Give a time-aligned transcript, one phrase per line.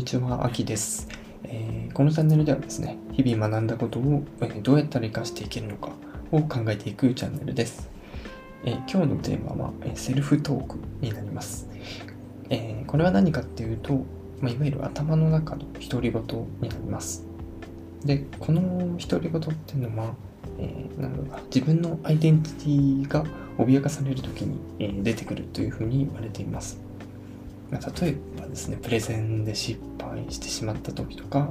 [0.00, 1.08] にちは、あきです、
[1.44, 5.90] えーこのチャンネルではですね、日々学んだことを、えどうやったら活かしていけるのか
[6.32, 7.90] を考えていくチャンネルです。
[8.64, 11.68] えー今日のテーマは、えセルフトークになります。
[12.48, 14.06] えこれは何かっていうと、
[14.40, 16.22] まあ、いわゆる頭の中の独り言
[16.62, 17.26] になります。
[18.02, 20.14] で、この独り言っていうのは、
[20.58, 23.22] えなんだ自分のアイデンティティが
[23.58, 26.89] 脅かされる時に、え出てくるというふうに言われています。
[27.70, 31.50] 例えばですね、プレゼンで失敗してしまった時とか、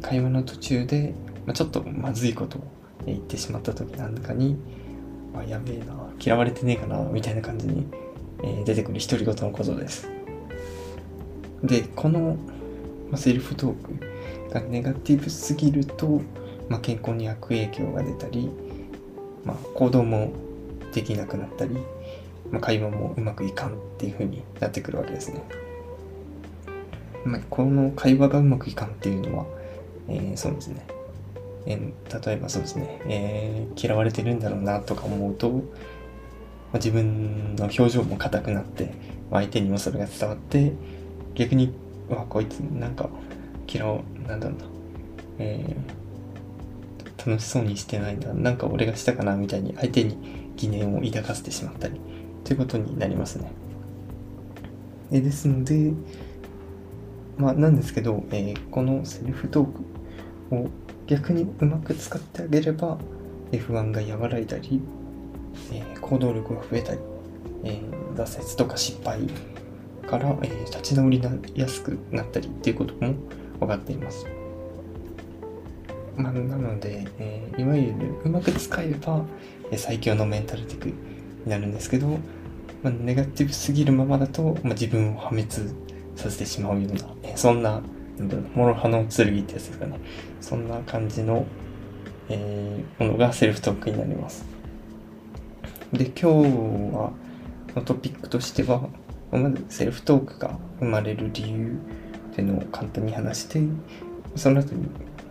[0.00, 1.14] 会話の途中で、
[1.46, 2.62] ま、ちょっとまずいことを
[3.06, 4.56] 言ってしまった時なんかに、
[5.34, 7.86] あ、やべえな、嫌われてねえかな、みたいな感じに、
[8.64, 10.08] 出てくる独り言のことです。
[11.62, 12.36] で、この、
[13.16, 16.20] セルフトークがネガティブすぎると、
[16.68, 18.50] まあ、健康に悪影響が出たり、
[19.44, 20.32] まあ、行動も
[20.92, 21.76] できなくなったり、
[22.50, 25.42] まあ、会話もうまくいかんっていう風になってくるわけですね。
[27.24, 29.46] まあ、この会話がうまくいかんっていうのは、
[30.08, 30.86] えーそうですね。
[31.66, 35.62] えー例えばそうですね、えー嫌われてるんだろうなとか思うと、まあ、
[36.74, 38.94] 自分の表情も硬くなって、
[39.30, 40.72] まあ相手にもそれが伝わって、
[41.34, 41.72] 逆に、
[42.08, 43.08] わ、こいつなんか
[43.68, 44.64] 嫌わ、なんだろうな、
[45.38, 46.06] えー
[47.26, 52.00] 楽しそうにしてないな、なんか俺がしたかなみたいに相手に疑念を抱かせてしまったり、
[52.46, 53.50] ということになりますね。
[55.10, 55.92] えですので、
[57.36, 59.66] まあなんですけど、えーこのセルフトー
[60.50, 60.68] クを
[61.08, 62.98] 逆にうまく使ってあげれば、
[63.50, 64.80] え不安が和らいだり、
[65.72, 67.00] えー行動力が増えたり、
[67.64, 69.22] えー挫折とか失敗
[70.08, 73.14] から、えー立ち直りなやすくなったりっていうことも
[73.58, 74.24] 分かっています。
[76.16, 79.24] まあ、なので、えーいわゆるうまく使えば、
[79.72, 80.94] えー最強のメンタルテクに
[81.46, 82.18] なるんですけど、
[82.86, 85.48] まあ、ネガティブすぎるままだと、まあ、自分を破滅
[86.14, 87.82] させてしまうような、えそんな、
[88.16, 89.08] なんだろう、諸刃の剣っ
[89.42, 89.98] てやつですかね。
[90.40, 91.44] そんな感じの、
[92.28, 94.44] えーものがセルフトークになります。
[95.92, 96.26] で、今日
[96.96, 97.10] は、
[97.74, 98.88] のトピックとしては、
[99.32, 101.72] まずセルフトークが生まれる理由
[102.30, 103.60] っていうのを簡単に話して、
[104.36, 104.86] その後に、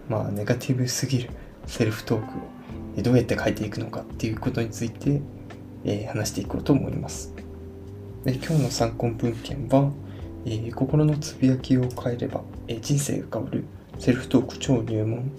[0.10, 1.30] まあ、ネガティブすぎる
[1.68, 5.22] セルフトークをどうやって変えていくのかっていうことについて、
[5.86, 7.45] えー話していこうと思います。
[8.26, 9.92] で今日の参考文献は、
[10.46, 13.64] えー心のつぶやきを変えれば、えー人生が変わる
[14.00, 15.32] セルフトーク超入門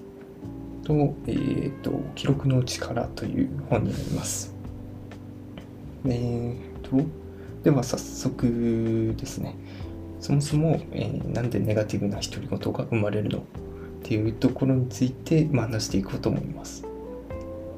[0.85, 4.55] と,、えーと記録の力という本になります。
[6.07, 7.05] えーと
[7.65, 9.57] では早速ですね
[10.21, 13.43] そもそも、えーなんでネガティブな独り言が生まれるのっ
[14.05, 16.85] ていうところについて、まあ、話していこうと思います。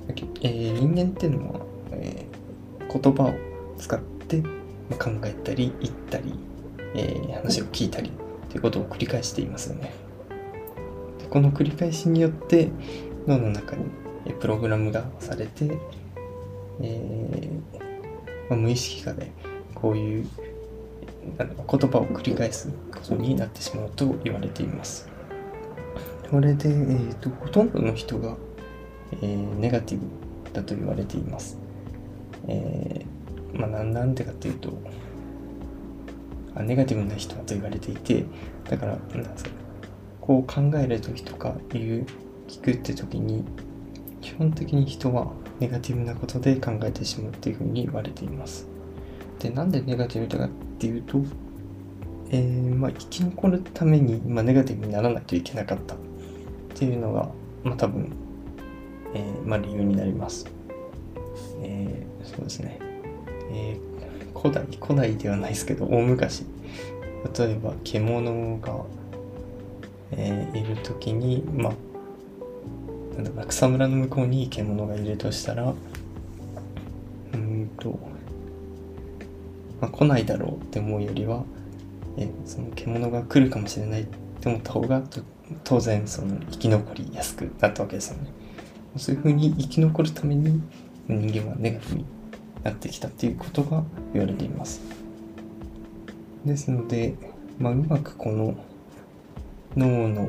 [0.08, 1.60] えー人間っていうのは、
[1.92, 3.34] えー言葉を
[3.78, 4.42] 使って
[4.96, 6.34] 考えたり言ったり、
[6.94, 8.10] えー話を聞いたり
[8.48, 9.92] ということを繰り返していますよね。
[11.18, 12.70] でこの繰り返しによって
[13.26, 13.84] 脳の中に
[14.40, 15.78] プログラムがされて、
[16.80, 17.80] えー
[18.48, 19.30] まあ無意識化で
[19.74, 20.26] こういう
[21.36, 21.46] 言
[21.90, 25.08] 葉を繰り返すことになってしまうと言われています。
[26.30, 28.36] これで、えーとほとんどの人が、
[29.12, 30.06] えーネガティブ
[30.52, 31.58] だと言われています。
[32.46, 33.17] えー
[33.54, 34.72] まあ、なんでかっていうと
[36.54, 38.24] あネガティブな人と言われていて
[38.68, 39.50] だからなんですか
[40.20, 42.06] こう考える時とかいう
[42.46, 43.44] 聞くって時に
[44.20, 48.66] 基本的に人はネガティブなことで考えてしまうっていうふうに言われています。
[49.38, 50.48] でなんでネガティブだかっ
[50.78, 51.22] ていうと、
[52.30, 55.98] えーまあ、生き残るために、まあ、ネガティブにならないといけなかったっ
[56.74, 57.30] ていうのが、
[57.62, 58.12] まあ、多分、
[59.14, 60.46] えーまあ、理由になります。
[61.62, 62.87] えーそうですね。
[63.50, 63.88] えー
[64.40, 66.44] 古代、古代ではないですけど、大昔、
[67.36, 68.84] 例えば獣が、
[70.12, 71.72] えーいるときに、まあ、
[73.16, 75.74] なんだろう草むらの向こうに獣がいるとしたら、
[77.34, 77.98] うんと、
[79.80, 81.42] まあ、来ないだろうって思うよりは、
[82.16, 84.04] えーその獣が来るかもしれないっ
[84.40, 85.02] て思った方が
[85.64, 88.30] 当然その生き残りやすくなったわけですよね。
[88.96, 90.62] そういうふうに生き残るために
[91.08, 92.17] 人間はネガティブに
[92.62, 94.80] なってきたっていうことが言われています。
[96.44, 97.14] ですので、
[97.58, 98.56] まあ、うまくこの
[99.76, 100.28] 脳の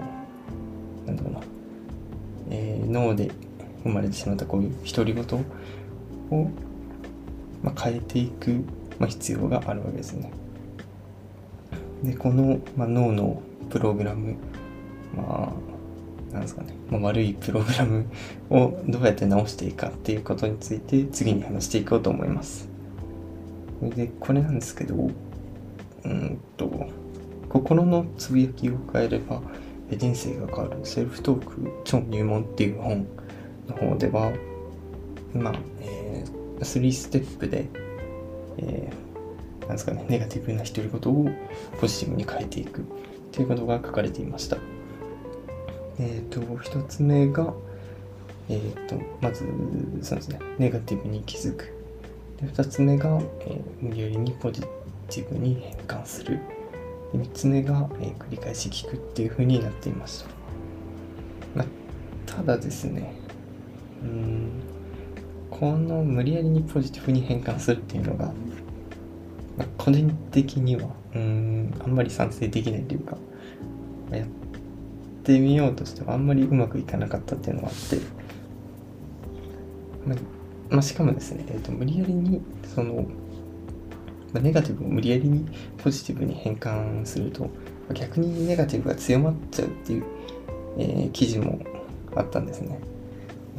[1.05, 1.41] なんだろうな、
[2.51, 3.31] えー脳で
[3.83, 5.23] 生まれてしまったこういう独り言
[6.31, 6.49] を、
[7.63, 8.63] まあ、変えていく、
[8.99, 10.31] まあ、必要があるわけですね。
[12.03, 14.35] でこの、まあ、脳のプログラム
[15.15, 15.68] まあ
[16.31, 18.05] なんですかね、まあ、悪いプログラム
[18.49, 22.69] をどうやって直していくかっていうことについて次に話していこうと思います。
[23.81, 25.09] でこれなんですけど
[26.03, 26.87] うんと
[27.47, 29.41] 心のつぶやきを変えれば
[29.91, 33.07] 人生が変わるセルフトーク超入門っていう本
[33.67, 34.31] の方では、
[35.33, 37.67] まあ、えー、3ステップで、
[38.57, 41.29] えー、なんですかね、ネガティブな独り言を
[41.79, 42.85] ポジティブに変えていく
[43.31, 44.57] ということが書かれていました。
[45.99, 47.53] えっ、ー、と、一つ目が、
[48.47, 49.45] えっ、ー、と、まず、
[50.01, 51.73] そうですね、ネガティブに気づく。
[52.39, 56.39] で二つ目が、え、無理やりにポジティブに変換する。
[57.11, 60.29] で三つ目が、え、繰り返し聞くっていう風になっていました。
[61.55, 61.65] まあ、
[62.25, 63.13] ただですね、
[64.01, 64.51] うん、
[65.49, 68.25] この無理やりにポジティブに変換するっていうのが、
[69.57, 73.17] まあ、個人的には、うん、あんまり賛成できないというか、
[74.11, 74.27] やっ
[75.29, 77.99] てみようとしてもあんまりうまくいかなかったっていうのがあって、
[80.07, 80.15] ま、
[80.71, 82.41] まあ、しかもですね、えーと、無理やりに
[82.73, 83.05] その、
[84.33, 85.47] まあ、ネガティブを無理やりに
[85.77, 87.47] ポジティブに変換すると
[87.93, 90.03] 逆にネガティブが強まっちゃうっていう、
[90.79, 91.59] えー、記事も
[92.15, 92.79] あったんですね。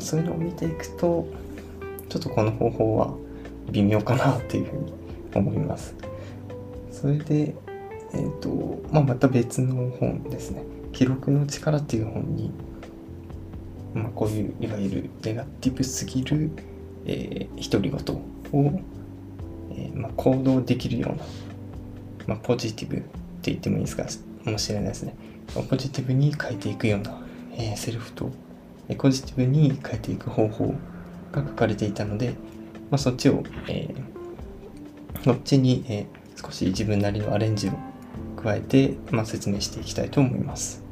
[0.00, 1.28] そういうのを見ていくと
[2.08, 3.14] ちょっとこの方法は
[3.70, 4.92] 微妙かなっていうふうに
[5.34, 5.94] 思います。
[6.90, 7.54] それで、
[8.12, 10.79] えーとまあ、また別の本ですね。
[10.92, 12.50] 記録の力っていう本に、
[13.94, 16.50] まあ、こういういわゆるネガティブすぎる
[17.06, 18.16] えー、独り言
[18.52, 18.80] を、
[19.72, 21.24] えー、まあ、行動できるような、
[22.26, 23.06] まあ、ポジティブって
[23.50, 24.04] 言ってもいいですか
[24.44, 25.14] もしれないですね。
[25.68, 27.20] ポジティブに変えていくような、
[27.54, 28.30] えー、セルフと、
[28.88, 30.74] えポジティブに変えていく方法
[31.32, 32.34] が書かれていたので、
[32.90, 33.92] まあ、そっちを、え
[35.24, 36.06] そっちに、え
[36.36, 37.72] 少し自分なりのアレンジを
[38.42, 40.82] 加えて、まあ、説明していきたいと思います。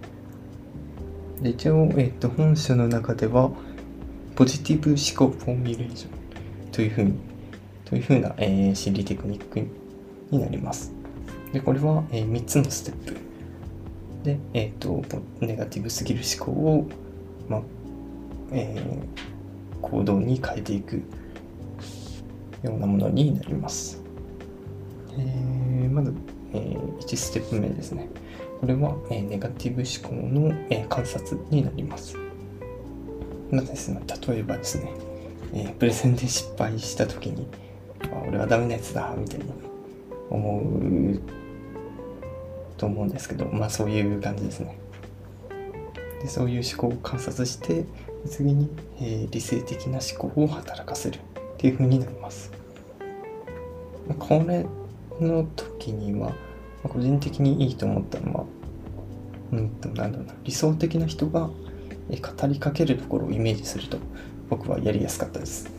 [1.42, 3.50] で一応、えっ、と本書の中では、
[4.34, 7.14] ポジティブ思考フォーミュレーションというふうに、
[7.84, 9.60] というふうな、えー、心理テクニック
[10.30, 10.92] になります。
[11.52, 13.16] で、これは、えー、3つのステップ
[14.24, 15.02] で、えっ、ー、と、
[15.40, 16.88] ネガティブすぎる思考を、
[17.48, 17.62] まあ、
[18.52, 20.96] えー、行動に変えていく
[22.62, 24.02] ようなものになります。
[25.16, 26.12] えー、まず、
[26.52, 28.08] えー、1ステップ目ですね。
[28.60, 32.16] これは、えー、ネガティブ思考の、えー、観察になります。
[33.50, 34.92] まあですね、例えばですね、
[35.54, 37.46] え、プレゼンで失敗した時に、
[38.12, 39.46] あ俺はダメなやつだ、みたいに
[40.30, 40.60] 思
[41.14, 41.20] う
[42.76, 44.78] と思うんですけど、まあそういう感じですね。
[46.20, 47.84] でそういう思考を観察して、
[48.26, 48.68] 次に、
[49.00, 51.20] えー、理性的な思考を働かせるっ
[51.56, 52.52] ていう風になります。
[54.18, 54.66] これ
[55.20, 56.32] の時には
[56.82, 58.44] ま、個人的にいいと思ったのは、
[59.52, 63.98] うんと、なんだろうな、理想的な人が語りかけるところをイメージすると
[64.48, 65.70] 僕はやりやすかったです。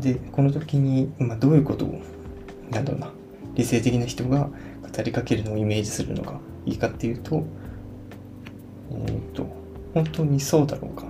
[0.00, 2.00] で、この時に、まあ、どういうことを、
[2.70, 3.12] なんだろうな、
[3.54, 4.50] 理性的な人が
[4.82, 7.44] 語りかけるのをイメージするのがいいかっていうと、
[8.90, 9.46] えっ、ー、と、
[9.94, 11.06] 本当にそうだろうか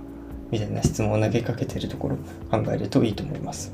[0.49, 3.73] みたいな質問を投げかけてるところを考えるといいと思います。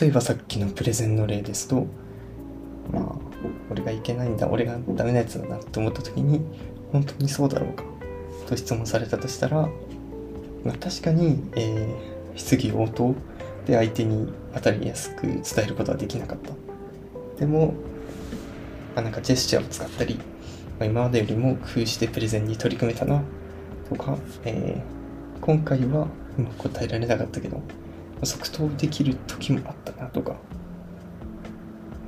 [0.00, 1.86] 例えばさっきのプレゼンの例ですと、
[2.90, 3.14] まあ、
[3.70, 6.40] 俺がいけないんだ、俺がダメなやつだなって思った時に、
[6.90, 7.84] 本当にそうだろうか
[8.46, 9.68] と質問されたとしたら、
[10.64, 13.14] まあ、確かに、えー、質疑応答
[13.66, 16.52] で相手に当たりやすく伝えることはできなかった。
[17.38, 17.74] でも、
[18.94, 20.22] まあ、なんかジェスチャーを使ったり、ま
[20.80, 23.22] あ、今までよりも工夫してプレゼンに取り組めたな
[23.88, 27.60] とか、えー、今回はうまく答えられなかったけど、
[28.24, 30.36] 即答できる時もあったなとか、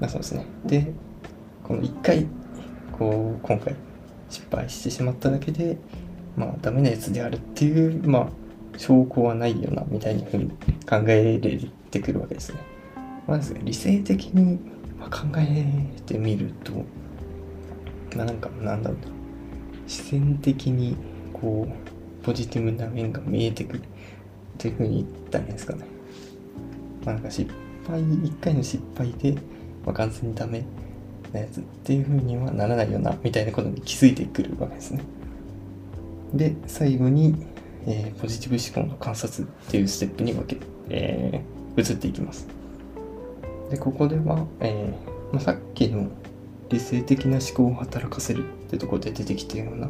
[0.04, 0.44] まあそうですね。
[0.66, 0.92] で、
[1.62, 2.26] この一回、
[2.92, 3.74] こう、今回
[4.28, 5.78] 失敗してしまっただけで、
[6.36, 8.28] まあダメなやつであるっていう、まあ
[8.76, 10.50] 証拠はないよな、みたいなふうに
[10.86, 11.58] 考えれ
[11.90, 12.58] てくるわけですね。
[13.26, 14.58] まず理性的に
[14.98, 15.64] 考え
[16.04, 16.72] てみると、
[18.14, 19.12] まあなんか、なんだろうな、
[19.86, 20.98] 自然的に
[21.32, 23.82] こう、ポジティブな面が見えてくるっ
[24.58, 25.86] ていうふうに言ったらいいんですかね。
[27.06, 27.50] まあなんか失
[27.86, 29.36] 敗、一回の失敗で、
[29.84, 30.64] まあ、完全にダメ
[31.32, 35.00] なやつっていうふうにはならないよな、みたいなことに気づいてくるわけですね。
[36.32, 37.34] で、最後に、
[37.86, 42.46] えー、ポジティブ思考の観察っていうステップに分け、えー、移っていきます。
[43.70, 46.08] で、ここでは、えーまあ、さっきの
[46.68, 49.88] 理性的な思考を働かせるってところで出てきたような、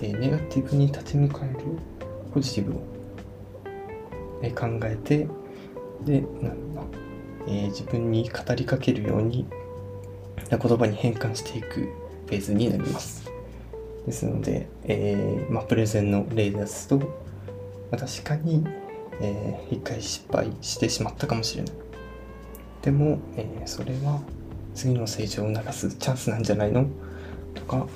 [0.00, 1.58] え、ネガティブに立ち向かえる
[2.32, 2.82] ポジティブを、
[4.42, 5.28] え、考えて、
[6.04, 6.82] で、なんだ、
[7.46, 9.46] えー、自分に語りかけるように
[10.50, 11.88] な言葉に変換していく
[12.26, 13.30] フェーズになります。
[14.06, 17.04] ですので、えー、まあ、プレゼンの例ですと、ま
[17.92, 18.66] あ、確かに、
[19.20, 21.74] えー、一回失敗してしまったかもしれない。
[22.80, 24.22] でも、えー、それは
[24.74, 26.86] 次の成長を促すチャンスなんじゃないの？
[27.54, 27.86] とか、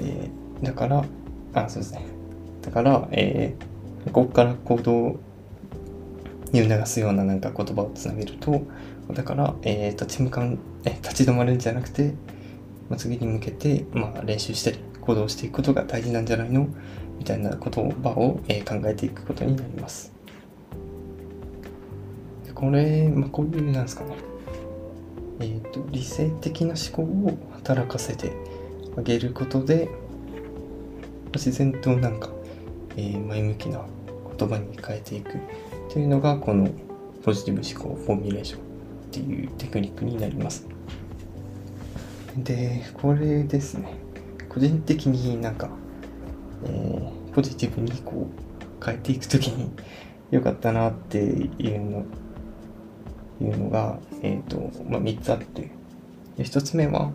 [0.00, 1.04] えー、だから、
[1.52, 2.02] あ、そうですね。
[2.62, 5.20] だから、えー、ここから行動
[6.52, 8.62] に促すようななんか言葉をつなげると、
[9.12, 12.14] だから、えー、立ち向かん、え立ち止まるんじゃなくて、
[12.88, 16.68] まあ、次に向けて、まあ、練習したり行動していくことが大事なんじゃないの？
[17.18, 20.12] みたいな言葉を、えー、考えていくことになります。
[22.46, 24.16] でこれ、まあ、こういうなんですかね、
[25.40, 28.32] えーと、理性的な思考を働かせて
[28.96, 29.88] あげることで
[31.34, 32.30] 自然となんか、
[32.96, 33.84] えー、前向きな
[34.38, 35.38] 言葉に変えていく。
[35.88, 36.68] というのがこの
[37.22, 38.64] ポジティブ思考フォーミュレーションっ
[39.10, 40.66] ていうテクニックになります。
[42.36, 43.94] で、これですね、
[44.48, 45.70] 個人的になんか、
[46.64, 49.70] えー、ポジティブにこう変えていくときに
[50.30, 52.04] 良かったなっていうの
[53.40, 55.70] いうのが、えっ、ー、と、まあ、3つあって、
[56.36, 57.12] で1つ目は、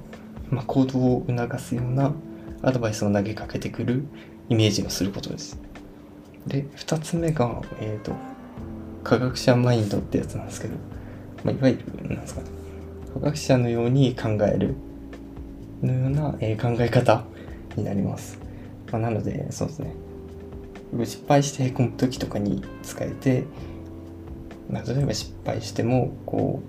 [0.49, 2.13] まあ、行動を促すような
[2.61, 4.05] アドバイスを投げかけてくる
[4.49, 5.59] イメージをすることです。
[6.47, 8.13] で、2つ目が、えっ、ー、と、
[9.03, 10.75] 科学者マインドってやつなんですけど、
[11.43, 12.47] まあ、いわゆる、なんですかね、
[13.13, 14.75] 科学者のように考える
[15.81, 17.25] のような、えー、考え方
[17.75, 18.39] になります。
[18.91, 19.93] まあ、なので、そうですね。
[21.05, 23.45] 失敗してへこむ時とかに使えて、
[24.69, 26.61] まあ、例えば失敗しても、こ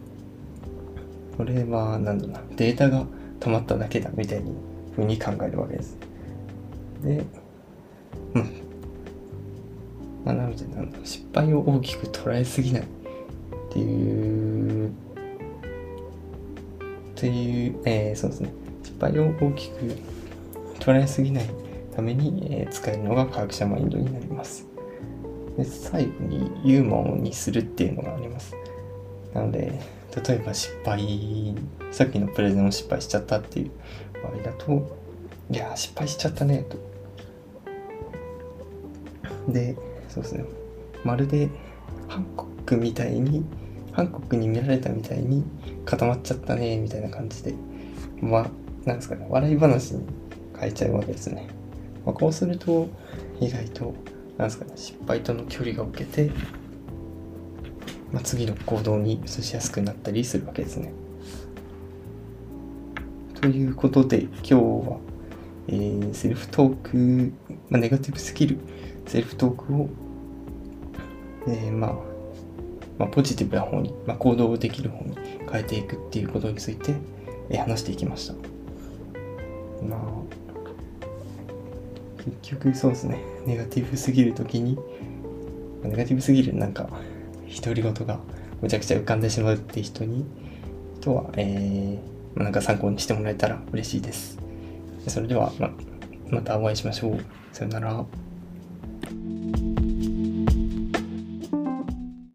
[1.33, 3.07] う、これは、なんだろうな、データが
[3.41, 4.55] 溜まっただけだみたいに
[4.95, 5.97] ふうに考えるわけです。
[7.03, 7.25] で、
[8.35, 8.64] うん。
[10.25, 14.93] まあ、なので、なんだ失敗を大きく捉えすぎないっていう、っ
[17.15, 18.53] ていう、えー、そうですね。
[18.83, 19.97] 失敗を大きく
[20.81, 21.45] 捉えすぎない
[21.95, 24.67] ために、えー、使えるのが科学者マインドになります。
[25.57, 28.55] で最後にユーモアにするっていうのがあります。
[29.33, 29.81] なので、
[30.27, 31.55] 例えば失敗、
[31.91, 33.71] さっきのプレゼンを失敗しちゃったっていう
[34.23, 34.97] 場合だと、
[35.51, 36.77] いや、失敗しちゃったね、と。
[39.53, 39.77] で、
[40.15, 40.45] そうですね。
[41.03, 41.51] まるで、
[42.09, 43.45] ハンコックみたいに、
[43.93, 45.45] ハンコックに見られたみたいに
[45.85, 47.55] 固まっちゃったね、みたいな感じで、
[48.21, 48.51] まあ、
[48.85, 50.05] なんですかね、笑い話に
[50.59, 51.49] 変えちゃうわけですね。
[52.07, 52.89] まあ、こうすると、
[53.41, 53.95] 意外と
[54.39, 56.31] なんですかね、失敗との距離が置けて、
[58.13, 60.93] まあ、次の行動に移しやすくなったりするわけですね。
[63.41, 64.99] ということで、今日は、
[65.69, 67.33] えー、セルフトーク、
[67.69, 68.59] まあ、ネガティブスキル、
[69.07, 69.89] セルフトークを、
[71.47, 71.95] えー、まあ、
[72.99, 75.17] まあ、ポジティブな方に、まあ、行動できる方に
[75.51, 76.95] 変えていくっていうことについて、
[77.51, 78.35] えー、話していきました。
[79.87, 80.35] まあ
[82.25, 83.19] 結局そうですね。
[83.45, 84.79] ネガティブすぎる時に
[85.83, 86.89] ネガティブすぎるなんか
[87.63, 88.19] 独り言が
[88.63, 90.25] むちゃくちゃ浮かんでしまうって人に
[91.03, 94.39] とは、えー、なんか参考にしてもらえたら嬉しいです。
[95.07, 95.71] それではま
[96.31, 97.25] またお会いしましょう。
[97.53, 98.24] さよなら。